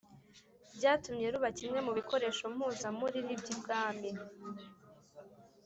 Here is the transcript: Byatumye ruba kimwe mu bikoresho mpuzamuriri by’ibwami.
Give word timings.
Byatumye 0.77 1.25
ruba 1.33 1.49
kimwe 1.57 1.79
mu 1.85 1.91
bikoresho 1.97 2.43
mpuzamuriri 2.53 3.33
by’ibwami. 3.41 4.09